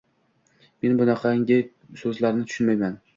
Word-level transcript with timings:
Men 0.85 0.95
bunaqangi 1.01 1.57
so`zlarni 2.05 2.47
tushunmayman 2.49 2.97